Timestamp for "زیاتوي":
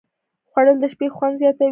1.41-1.69